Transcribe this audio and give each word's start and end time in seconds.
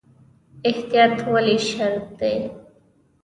احتیاط 0.69 1.17
ولې 1.33 1.57
شرط 1.69 2.05
دی؟ 2.19 2.35